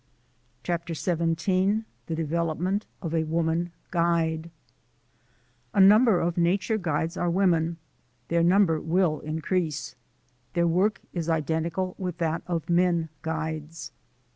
CHAPTER 0.63 0.95
XVII 0.95 1.83
THE 2.07 2.15
DEVELOPMENT 2.15 2.87
OF 3.03 3.13
A 3.13 3.23
WOMAN 3.23 3.71
GUIDE 3.91 4.49
A 5.75 5.79
NUMBER 5.79 6.19
of 6.21 6.39
nature 6.39 6.79
guides 6.79 7.17
are 7.17 7.29
women. 7.29 7.77
Their 8.27 8.41
number 8.41 8.79
will 8.81 9.19
increase. 9.19 9.93
Their 10.53 10.65
work 10.65 11.01
is 11.13 11.29
identical 11.29 11.93
with 11.99 12.17
that 12.17 12.41
of 12.47 12.67
men 12.67 13.09
guides. 13.21 13.91